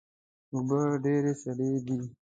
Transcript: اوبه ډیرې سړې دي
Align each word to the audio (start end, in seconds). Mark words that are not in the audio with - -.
اوبه 0.53 0.79
ډیرې 1.03 1.33
سړې 1.41 1.69
دي 1.85 1.99